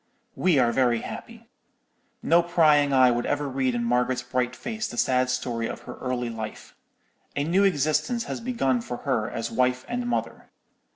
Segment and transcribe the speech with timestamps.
[0.35, 1.47] "We are very happy.
[2.23, 5.93] No prying eye would ever read in Margaret's bright face the sad story of her
[5.99, 6.73] early life.
[7.35, 10.49] A new existence has begun for her as wife and mother.